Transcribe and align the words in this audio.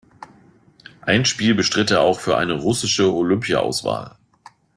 Ein 1.01 1.25
Spiel 1.25 1.53
bestritt 1.53 1.91
er 1.91 2.01
auch 2.01 2.19
für 2.19 2.35
eine 2.35 2.53
russische 2.53 3.13
Olympiaauswahl. 3.13 4.15